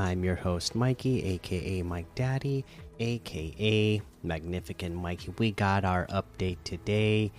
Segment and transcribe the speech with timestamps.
[0.00, 2.64] I'm your host, Mikey, aka Mike Daddy,
[3.00, 5.34] aka Magnificent Mikey.
[5.36, 7.30] We got our update today,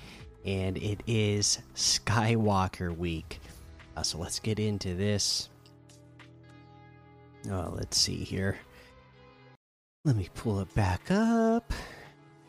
[0.45, 3.39] and it is Skywalker Week.
[3.97, 5.49] Uh, so let's get into this.
[7.49, 8.59] Oh, let's see here.
[10.05, 11.73] Let me pull it back up.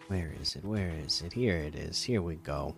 [0.08, 0.64] Where is it?
[0.64, 1.32] Where is it?
[1.32, 2.02] Here it is.
[2.02, 2.76] Here we go.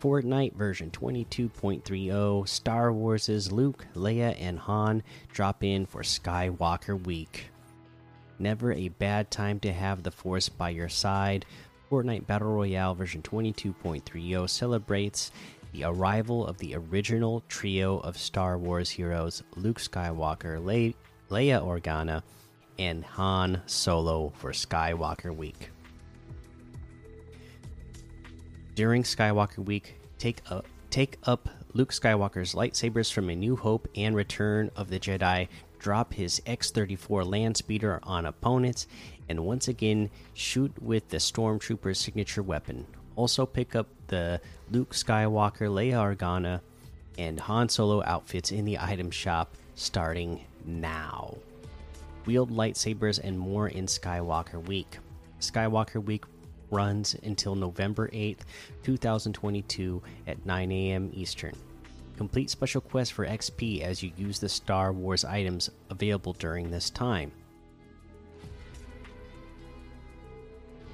[0.00, 7.50] Fortnite version 22.30 Star Wars' Luke, Leia, and Han drop in for Skywalker Week.
[8.38, 11.46] Never a bad time to have the Force by your side.
[11.90, 15.30] Fortnite Battle Royale version 22.30 celebrates
[15.72, 20.92] the arrival of the original trio of Star Wars heroes Luke Skywalker, Le
[21.30, 22.22] Leia Organa,
[22.78, 25.70] and Han Solo for Skywalker Week.
[28.76, 34.14] During Skywalker Week, take up take up Luke Skywalker's lightsabers from A New Hope and
[34.14, 35.48] Return of the Jedi.
[35.78, 38.86] Drop his X-34 land speeder on opponents,
[39.30, 42.86] and once again shoot with the Stormtrooper's signature weapon.
[43.14, 46.60] Also pick up the Luke Skywalker, Leia Organa,
[47.16, 51.34] and Han Solo outfits in the item shop starting now.
[52.26, 54.98] Wield lightsabers and more in Skywalker Week.
[55.40, 56.24] Skywalker Week
[56.70, 58.40] runs until November 8th,
[58.82, 61.10] 2022 at 9 a.m.
[61.12, 61.54] Eastern.
[62.16, 66.90] Complete special quests for XP as you use the Star Wars items available during this
[66.90, 67.30] time.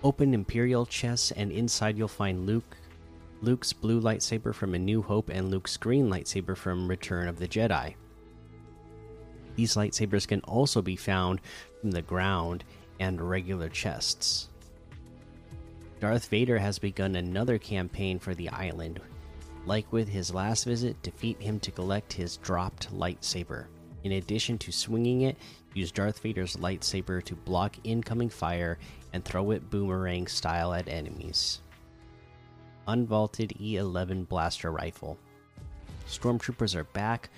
[0.04, 2.76] Open Imperial chests, and inside you'll find Luke,
[3.40, 7.46] Luke's blue lightsaber from A New Hope and Luke's green lightsaber from Return of the
[7.46, 7.94] Jedi.
[9.54, 11.40] These lightsabers can also be found
[11.80, 12.64] from the ground
[12.98, 14.48] and regular chests.
[16.02, 19.00] Darth Vader has begun another campaign for the island.
[19.66, 23.66] Like with his last visit, defeat him to collect his dropped lightsaber.
[24.02, 25.36] In addition to swinging it,
[25.74, 28.80] use Darth Vader's lightsaber to block incoming fire
[29.12, 31.60] and throw it boomerang style at enemies.
[32.88, 35.16] Unvaulted E11 Blaster Rifle.
[36.08, 37.30] Stormtroopers are back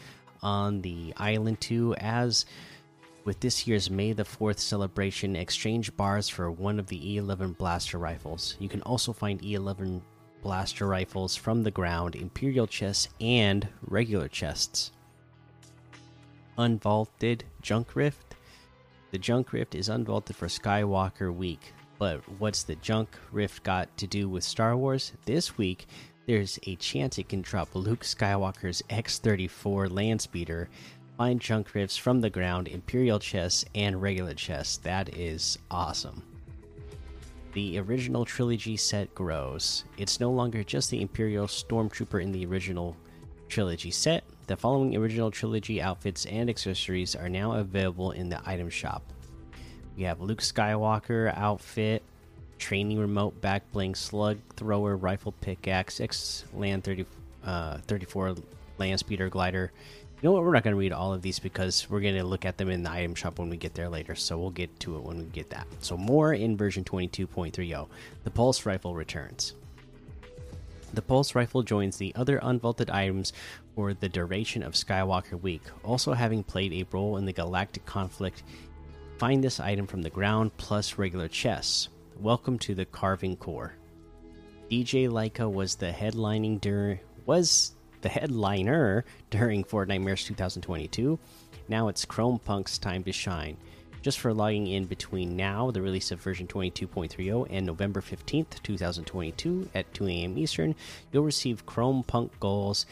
[0.43, 2.47] on the island too, as
[3.25, 7.99] with this year's May the 4th celebration, exchange bars for one of the E11 blaster
[7.99, 8.57] rifles.
[8.59, 10.03] You can also find E11
[10.43, 14.93] blaster rifles from the ground, Imperial chests, and regular chests.
[16.59, 18.37] Unvaulted Junk Rift.
[19.11, 21.73] The Junk Rift is unvaulted for Skywalker Week.
[21.99, 25.13] But what's the Junk Rift got to do with Star Wars?
[25.25, 25.87] This week,
[26.27, 30.69] there's a chance it can drop Luke Skywalker's X 34 land speeder
[31.17, 34.79] Find junk rifts from the ground, Imperial chests, and regular chests.
[34.79, 36.23] That is awesome.
[37.53, 39.85] The original trilogy set grows.
[39.97, 42.97] It's no longer just the Imperial Stormtrooper in the original
[43.49, 44.25] trilogy set.
[44.49, 49.05] The following original trilogy outfits and accessories are now available in the item shop.
[49.97, 52.03] We have Luke Skywalker outfit,
[52.59, 57.07] training remote, back bling, slug thrower, rifle pickaxe, X land 30,
[57.45, 58.35] uh, 34
[58.79, 59.71] land speeder glider,
[60.21, 60.43] you know what?
[60.43, 62.71] We're not going to read all of these because we're going to look at them
[62.71, 64.15] in the item shop when we get there later.
[64.15, 65.67] So we'll get to it when we get that.
[65.81, 67.89] So more in version 22.30.
[68.25, 69.55] The pulse rifle returns.
[70.95, 73.33] The pulse rifle joins the other unvaulted items
[73.75, 75.63] for the duration of Skywalker Week.
[75.83, 78.45] Also, having played a role in the galactic conflict,
[79.19, 81.89] find this item from the ground plus regular chests.
[82.21, 83.75] Welcome to the Carving Core.
[84.71, 91.19] DJ Lyka was the headlining during was the headliner during Fortnite Fortnitemares 2022.
[91.69, 93.57] Now it's Chrome Punk's time to shine.
[94.03, 99.71] Just for logging in between now, the release of version 22.30, and November 15th, 2022
[99.75, 100.37] at 2 a.m.
[100.37, 100.75] Eastern,
[101.11, 102.85] you'll receive Chrome Punk goals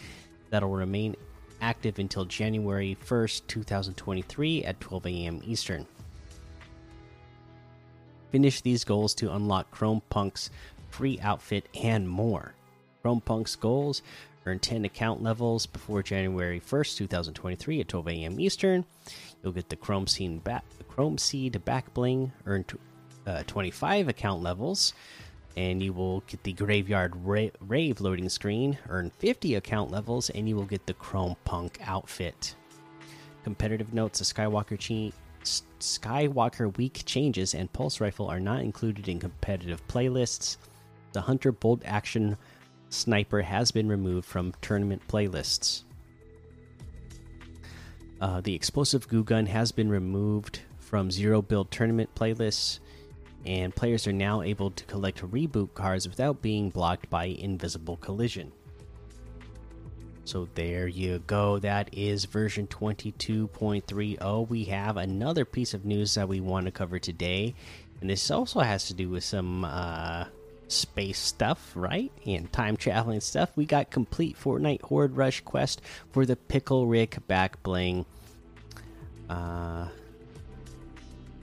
[0.49, 1.15] that'll remain
[1.61, 5.43] active until January 1st, 2023 at 12 a.m.
[5.45, 5.87] Eastern.
[8.31, 10.49] Finish these goals to unlock Chrome Punk's
[10.89, 12.55] free outfit and more.
[13.03, 14.01] Chrome Punk's goals
[14.45, 18.41] Earn 10 account levels before January 1st, 2023 at 12 a.m.
[18.41, 18.85] Eastern.
[19.43, 22.33] You'll get the Chrome Seed back, Chrome Seed back bling.
[22.45, 22.65] Earn
[23.27, 24.95] uh, 25 account levels,
[25.57, 28.79] and you will get the Graveyard Ra Rave loading screen.
[28.89, 32.57] Earn 50 account levels, and you will get the Chrome Punk outfit.
[33.45, 35.13] Competitive notes: The Skywalker
[35.81, 40.57] Skywalker Week changes and Pulse Rifle are not included in competitive playlists.
[41.13, 42.37] The Hunter Bolt Action
[42.93, 45.85] Sniper has been removed from tournament playlists.
[48.21, 52.81] Uh, the Explosive Goo Gun has been removed from Zero Build tournament playlists,
[53.47, 58.53] and players are now able to collect reboot cards without being blocked by Invisible Collision.
[60.25, 61.59] So there you go.
[61.59, 64.49] That is version 22.30.
[64.49, 67.55] We have another piece of news that we want to cover today.
[68.01, 70.27] And this also has to do with some uh,
[70.73, 72.13] space stuff, right?
[72.27, 73.51] And time traveling stuff.
[73.57, 75.81] We got complete Fortnite Horde Rush quest
[76.13, 78.07] for the Pickle Rick back bling.
[79.29, 79.89] Uh,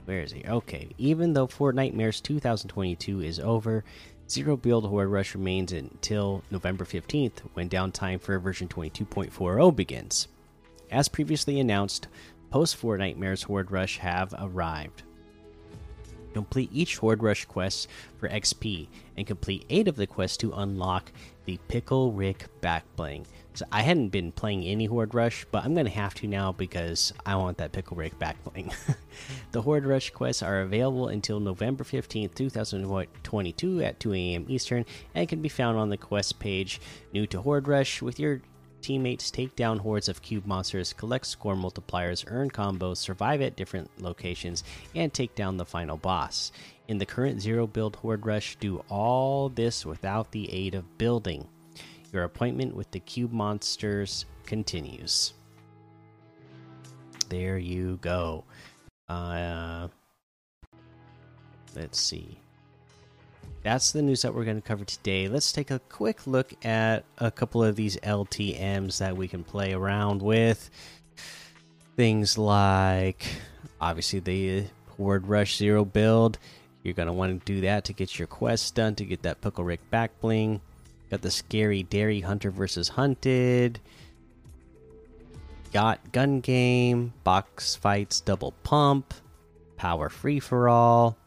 [0.04, 0.44] where is he?
[0.44, 0.90] Okay.
[0.98, 3.84] Even though Fortnitemares 2022 is over,
[4.28, 10.28] Zero Build Horde Rush remains until November 15th, when downtime for version 22.40 begins.
[10.90, 12.06] As previously announced,
[12.50, 15.02] post Fortnitemares Horde Rush have arrived.
[16.32, 17.88] Complete each Horde Rush quest
[18.18, 21.12] for XP, and complete 8 of the quests to unlock
[21.44, 23.26] the Pickle Rick back bling.
[23.54, 27.12] So I hadn't been playing any Horde Rush, but I'm gonna have to now because
[27.26, 28.72] I want that Pickle Rick back bling.
[29.52, 34.46] the Horde Rush quests are available until November 15th, 2022 at 2 a.m.
[34.48, 36.80] Eastern, and can be found on the quest page.
[37.12, 38.40] New to Horde Rush with your
[38.80, 43.90] teammates take down hordes of cube monsters, collect score multipliers, earn combos, survive at different
[44.00, 46.52] locations, and take down the final boss.
[46.88, 51.46] In the current zero build horde rush, do all this without the aid of building.
[52.12, 55.32] Your appointment with the cube monsters continues.
[57.28, 58.44] There you go.
[59.08, 59.88] Uh,
[61.76, 62.40] let's see
[63.62, 65.28] that's the news that we're going to cover today.
[65.28, 69.74] Let's take a quick look at a couple of these LTMs that we can play
[69.74, 70.70] around with.
[71.96, 73.26] Things like,
[73.80, 74.64] obviously, the
[74.96, 76.38] Horde Rush Zero build.
[76.82, 79.42] You're going to want to do that to get your quests done, to get that
[79.42, 80.62] Pickle Rick back bling.
[81.10, 83.78] Got the Scary Dairy Hunter versus Hunted.
[85.72, 87.12] Yacht Gun Game.
[87.24, 89.12] Box Fights Double Pump.
[89.76, 91.18] Power Free for All.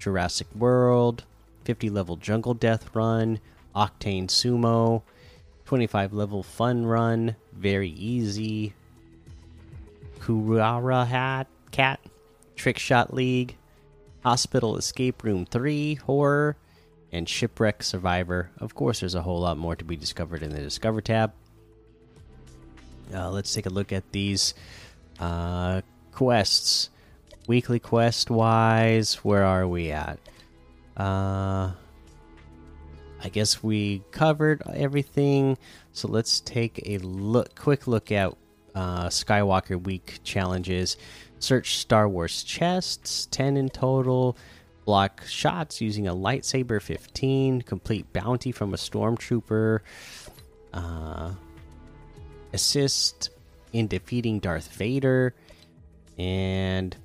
[0.00, 1.24] Jurassic World
[1.64, 3.40] 50 level Jungle Death Run,
[3.74, 5.02] Octane Sumo,
[5.64, 8.74] 25 level Fun Run, very easy.
[10.20, 11.98] Kurara Hat Cat,
[12.54, 13.56] Trick Shot League,
[14.22, 16.56] Hospital Escape Room 3, Horror,
[17.10, 18.50] and Shipwreck Survivor.
[18.58, 21.32] Of course, there's a whole lot more to be discovered in the Discover tab.
[23.12, 24.54] Uh, let's take a look at these
[25.18, 25.82] uh,
[26.12, 26.90] quests.
[27.48, 30.18] Weekly quest wise, where are we at?
[30.96, 31.72] Uh,
[33.22, 35.56] I guess we covered everything.
[35.92, 38.34] So let's take a look, quick look at
[38.74, 40.96] uh, Skywalker Week challenges.
[41.38, 44.36] Search Star Wars chests, 10 in total.
[44.84, 47.62] Block shots using a lightsaber, 15.
[47.62, 49.80] Complete bounty from a stormtrooper.
[50.72, 51.32] Uh,
[52.52, 53.30] assist
[53.72, 55.34] in defeating Darth Vader.
[56.18, 56.96] And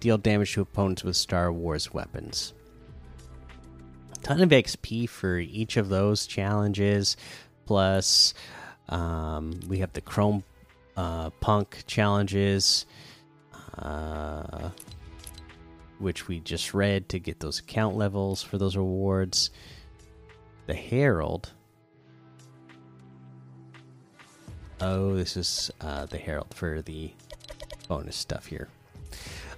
[0.00, 2.54] deal damage to opponents with Star Wars weapons
[4.24, 7.16] ton of XP for each of those challenges.
[7.66, 8.32] Plus,
[8.88, 10.42] um, we have the Chrome
[10.96, 12.86] uh, Punk challenges,
[13.78, 14.70] uh,
[15.98, 19.50] which we just read to get those account levels for those rewards.
[20.66, 21.52] The Herald.
[24.80, 27.12] Oh, this is uh, the Herald for the
[27.88, 28.68] bonus stuff here.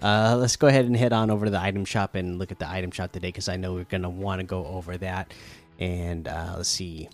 [0.02, 2.58] Uh, let's go ahead and head on over to the item shop and look at
[2.58, 5.32] the item shop today because I know we're gonna want to go over that.
[5.78, 7.08] And uh, let's see,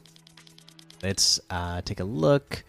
[1.02, 2.64] let's uh, take a look.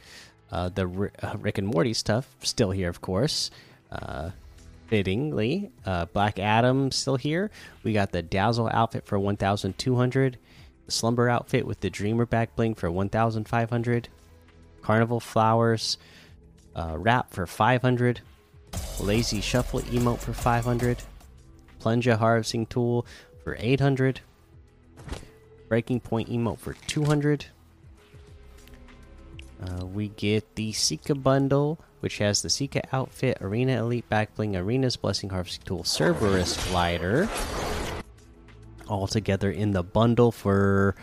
[0.52, 3.50] Uh, the uh, Rick and Morty stuff still here, of course.
[3.92, 4.32] Uh,
[4.88, 5.72] fittingly,
[6.14, 7.50] Black Adam still here.
[7.84, 10.38] We got the Dazzle outfit for 1,200.
[10.86, 14.10] The Slumber outfit with the Dreamer back bling for 1,500.
[14.82, 15.98] Carnival flowers
[16.76, 18.22] wrap for 500
[19.00, 21.04] Lazy Shuffle emote for 500.
[21.80, 23.06] Plunger harvesting tool
[23.44, 24.22] for 800.
[25.68, 27.46] Breaking point emote for 200.
[29.62, 34.98] Uh, we get the Sika bundle, which has the Sika outfit, Arena Elite Backbling, Arena's
[34.98, 37.30] Blessing Harvesting Tool, Cerberus Glider,
[38.88, 40.96] all together in the bundle for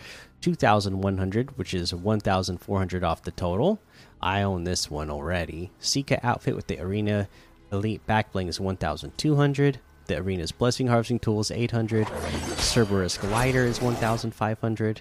[0.42, 3.80] 2,100, which is 1,400 off the total.
[4.20, 5.70] I own this one already.
[5.78, 7.28] Sika outfit with the Arena
[7.72, 9.78] Elite Backbling is 1,200.
[10.06, 12.08] The Arena's Blessing Harvesting Tool is 800.
[12.56, 15.00] Cerberus Glider is 1,500.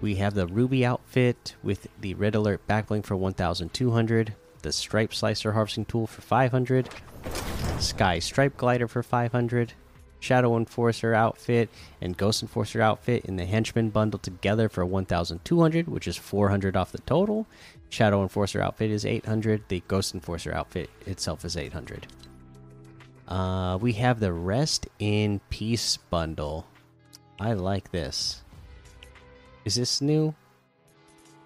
[0.00, 4.34] We have the Ruby outfit with the Red Alert Backbling for 1,200.
[4.62, 6.90] The Stripe Slicer Harvesting Tool for 500.
[7.78, 9.72] Sky Stripe Glider for 500,
[10.20, 16.06] Shadow Enforcer outfit, and Ghost Enforcer outfit in the Henchman bundle together for 1,200, which
[16.06, 17.46] is 400 off the total.
[17.88, 19.62] Shadow Enforcer outfit is 800.
[19.68, 22.06] The Ghost Enforcer outfit itself is 800.
[23.26, 26.66] Uh, we have the Rest in Peace bundle.
[27.38, 28.42] I like this.
[29.64, 30.34] Is this new?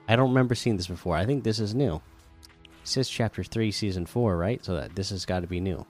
[0.08, 1.16] I don't remember seeing this before.
[1.16, 1.96] I think this is new.
[1.96, 4.64] It says chapter 3, season 4, right?
[4.64, 5.86] So that this has got to be new.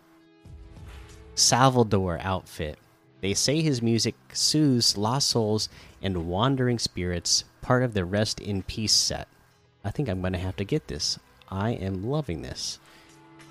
[1.34, 2.78] Salvador outfit.
[3.20, 5.68] They say his music soothes lost souls
[6.02, 9.28] and wandering spirits, part of the Rest in Peace set.
[9.84, 11.18] I think I'm going to have to get this.
[11.50, 12.78] I am loving this.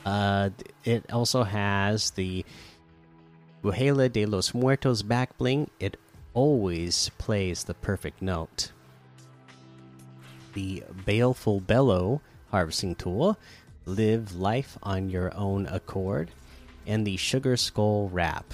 [0.05, 0.49] Uh,
[0.83, 2.45] it also has the
[3.63, 5.69] Brujela de los Muertos back bling.
[5.79, 5.97] It
[6.33, 8.71] always plays the perfect note.
[10.53, 12.21] The Baleful Bellow
[12.53, 13.35] harvesting tool.
[13.85, 16.29] Live life on your own accord
[16.87, 18.53] and the Sugar Skull wrap.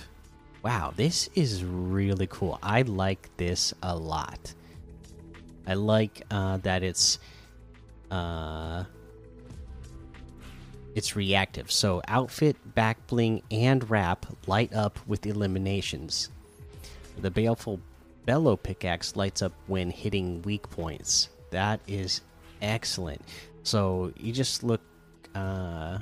[0.64, 2.60] Wow, this is really cool.
[2.62, 4.54] I like this a lot.
[5.66, 7.20] I like uh, that it's
[8.12, 8.84] uh,
[10.96, 11.72] it's reactive.
[11.72, 16.30] So outfit, back bling, and wrap light up with eliminations.
[17.22, 17.80] The baleful
[18.26, 21.30] bellow pickaxe lights up when hitting weak points.
[21.52, 22.22] That is
[22.62, 23.22] excellent.
[23.64, 24.82] So you just look.
[25.36, 26.00] Uh,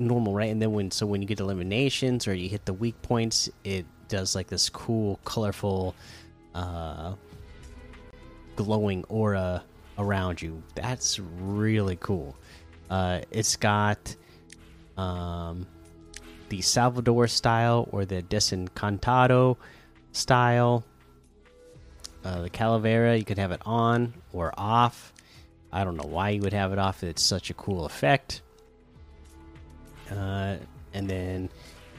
[0.00, 0.50] normal, right?
[0.50, 3.86] And then when so when you get eliminations or you hit the weak points, it
[4.08, 5.94] does like this cool, colorful,
[6.54, 7.14] uh,
[8.56, 9.62] glowing aura
[9.98, 10.62] around you.
[10.74, 12.36] That's really cool.
[12.90, 14.14] Uh, it's got
[14.96, 15.66] um,
[16.48, 19.56] the Salvador style or the Desencantado
[20.12, 20.84] style.
[22.24, 25.12] Uh, the Calavera, you could have it on or off.
[25.70, 27.02] I don't know why you would have it off.
[27.04, 28.42] It's such a cool effect.
[30.10, 30.56] Uh,
[30.94, 31.48] and then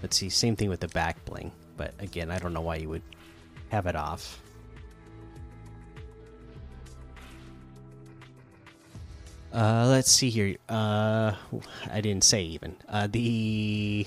[0.01, 1.51] let's see, same thing with the back bling.
[1.77, 3.03] But again, I don't know why you would
[3.69, 4.41] have it off.
[9.53, 10.57] Uh, let's see here.
[10.67, 11.33] Uh,
[11.89, 12.75] I didn't say even.
[12.87, 14.05] Uh, the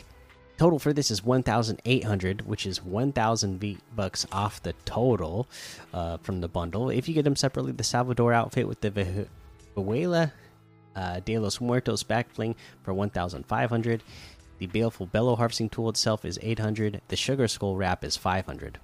[0.57, 5.49] total for this is 1,800, which is 1,000 V bucks off the total
[5.93, 6.91] uh, from the bundle.
[6.91, 9.27] If you get them separately, the Salvador outfit with the
[9.77, 10.31] Vihuela
[10.97, 14.03] uh, De los Muertos back bling for 1,500.
[14.59, 17.01] The Baleful Bellow harvesting tool itself is 800.
[17.09, 18.79] The Sugar Skull wrap is 500.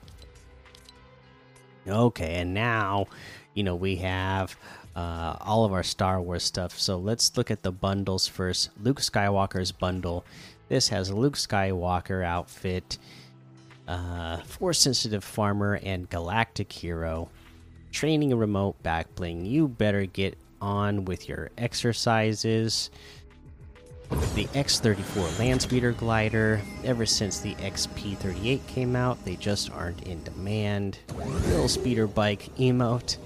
[1.86, 3.06] Okay, and now,
[3.54, 4.56] you know, we have
[4.96, 6.78] uh, all of our Star Wars stuff.
[6.78, 8.70] So let's look at the bundles first.
[8.82, 10.24] Luke Skywalker's bundle.
[10.68, 12.98] This has Luke Skywalker outfit,
[13.86, 17.30] uh, Force Sensitive Farmer, and Galactic Hero.
[17.92, 19.46] Training a remote back bling.
[19.46, 22.90] You better get on with your exercises.
[24.34, 26.60] The X34 land speeder glider.
[26.84, 30.98] Ever since the XP38 came out, they just aren't in demand.
[31.14, 33.18] Little speeder bike emote.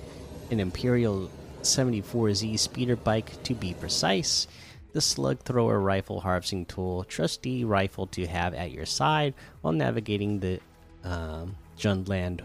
[0.51, 1.31] An Imperial
[1.63, 4.49] 74Z speeder bike to be precise.
[4.93, 7.05] The slug thrower rifle harvesting tool.
[7.05, 10.61] Trusty rifle to have at your side while navigating the
[11.05, 12.43] um, Jundland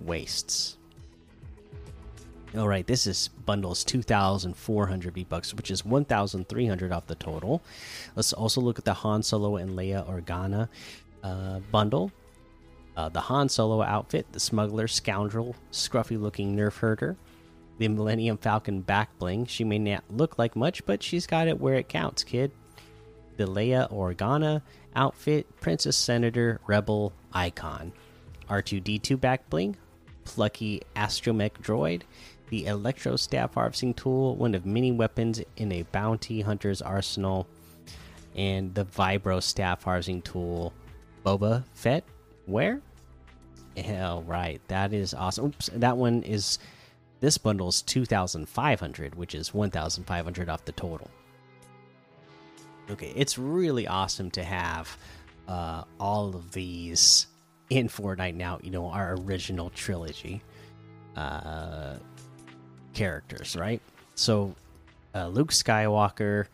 [0.00, 0.78] wastes.
[2.56, 7.62] All right, this is bundles 2,400 V bucks, which is 1,300 off the total.
[8.16, 10.68] Let's also look at the Han Solo and Leia Organa
[11.22, 12.10] uh, bundle.
[12.96, 17.16] Uh, the Han Solo outfit, the smuggler, scoundrel, scruffy looking nerf herder,
[17.78, 19.46] the Millennium Falcon back bling.
[19.46, 22.50] She may not look like much, but she's got it where it counts, kid.
[23.36, 24.62] The Leia Organa
[24.96, 27.92] outfit, Princess Senator, Rebel icon.
[28.48, 29.76] R2D2 back bling,
[30.24, 32.02] plucky astromech droid,
[32.50, 37.46] the Electro Staff Harvesting Tool, one of many weapons in a bounty hunter's arsenal,
[38.36, 40.72] and the Vibro Staff Harvesting Tool,
[41.24, 42.04] Boba Fett.
[42.46, 42.80] Where?
[43.76, 44.60] Hell, right.
[44.68, 45.46] That is awesome.
[45.46, 46.58] Oops, that one is.
[47.20, 51.10] This bundle is 2,500, which is 1,500 off the total.
[52.90, 54.96] Okay, it's really awesome to have
[55.46, 57.26] uh, all of these
[57.68, 58.58] in Fortnite now.
[58.62, 60.42] You know, our original trilogy.
[61.14, 61.96] Uh,
[62.94, 63.80] characters, right?
[64.14, 64.54] So,
[65.14, 66.46] uh, Luke Skywalker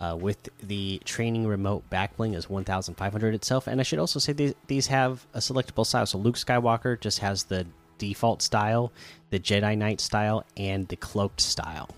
[0.00, 3.66] uh, with the training remote backbling is 1,500 itself.
[3.66, 6.06] And I should also say these, these have a selectable style.
[6.06, 7.66] So, Luke Skywalker just has the
[7.98, 8.92] default style,
[9.30, 11.88] the Jedi Knight style, and the cloaked style.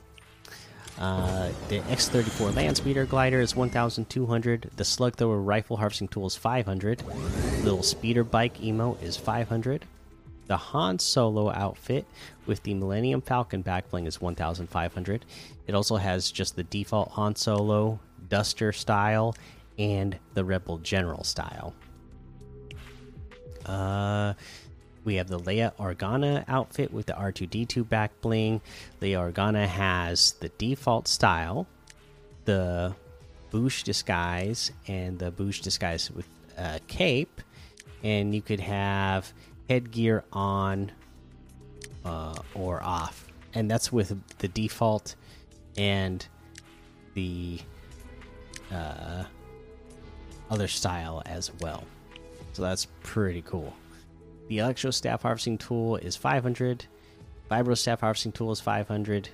[0.99, 4.71] Uh, the X34 Land Speeder Glider is 1,200.
[4.77, 7.03] The Slug Thrower Rifle Harvesting Tool is 500.
[7.65, 9.87] Little Speeder Bike Emo is 500.
[10.47, 12.07] The Han Solo outfit
[12.47, 15.25] with the Millennium Falcon backbling is 1,500.
[15.67, 17.99] It also has just the default Han Solo
[18.29, 19.35] Duster style
[19.79, 21.75] and the Rebel General style.
[23.65, 24.35] Uh,
[25.05, 28.61] we have the Leia Organa outfit with the R2D2 back bling.
[29.01, 31.67] Leia Organa has the default style,
[32.45, 32.95] the
[33.51, 37.41] Boushh disguise, and the Boushh disguise with a cape.
[38.03, 39.33] And you could have
[39.69, 40.93] headgear on
[42.05, 43.27] uh, or off.
[43.55, 45.15] And that's with the default
[45.77, 46.27] and
[47.15, 47.61] the
[48.73, 49.25] uh,
[50.51, 51.85] other style as well.
[52.53, 53.75] So that's pretty cool.
[54.49, 56.87] The Electro Staff Harvesting Tool is 500.
[57.51, 59.29] Vibro Staff Harvesting Tool is 500.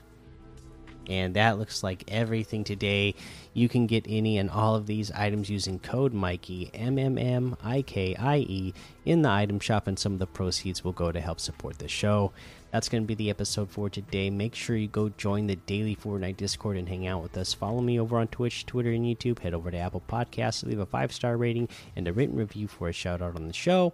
[1.08, 3.14] And that looks like everything today.
[3.52, 7.56] You can get any and all of these items using code Mikey M M M
[7.62, 11.10] I K I E in the item shop, and some of the proceeds will go
[11.10, 12.32] to help support the show.
[12.70, 14.30] That's going to be the episode for today.
[14.30, 17.52] Make sure you go join the daily Fortnite Discord and hang out with us.
[17.52, 19.40] Follow me over on Twitch, Twitter, and YouTube.
[19.40, 22.88] Head over to Apple Podcasts, leave a five star rating and a written review for
[22.88, 23.92] a shout out on the show.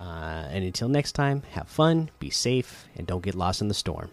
[0.00, 3.74] Uh, and until next time, have fun, be safe, and don't get lost in the
[3.74, 4.10] storm.